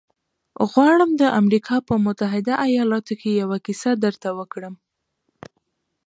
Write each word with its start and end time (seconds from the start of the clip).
غواړم 0.69 1.11
د 1.21 1.23
امریکا 1.39 1.75
په 1.87 1.93
متحدو 2.05 2.53
ایالتونو 2.65 3.17
کې 3.19 3.29
یوه 3.41 3.57
کیسه 3.65 3.91
درته 4.03 4.29
وکړم 4.39 4.75